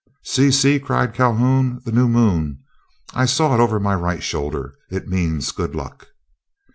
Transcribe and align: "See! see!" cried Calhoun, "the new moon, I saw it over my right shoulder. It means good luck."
"See! 0.23 0.49
see!" 0.49 0.79
cried 0.79 1.13
Calhoun, 1.13 1.79
"the 1.85 1.91
new 1.91 2.07
moon, 2.07 2.63
I 3.13 3.27
saw 3.27 3.53
it 3.53 3.59
over 3.59 3.79
my 3.79 3.93
right 3.93 4.23
shoulder. 4.23 4.73
It 4.89 5.07
means 5.07 5.51
good 5.51 5.75
luck." 5.75 6.07